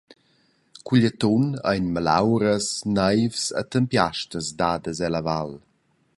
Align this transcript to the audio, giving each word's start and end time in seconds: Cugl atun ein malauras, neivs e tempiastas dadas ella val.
Cugl 0.85 1.03
atun 1.11 1.43
ein 1.69 1.85
malauras, 1.95 2.67
neivs 2.97 3.43
e 3.59 3.63
tempiastas 3.71 4.47
dadas 4.59 4.99
ella 5.07 5.21
val. 5.27 5.51